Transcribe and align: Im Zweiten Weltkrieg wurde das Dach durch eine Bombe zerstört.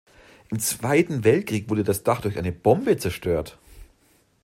Im 0.49 0.57
Zweiten 0.59 1.23
Weltkrieg 1.23 1.69
wurde 1.69 1.83
das 1.83 2.01
Dach 2.01 2.21
durch 2.21 2.39
eine 2.39 2.51
Bombe 2.51 2.97
zerstört. 2.97 3.59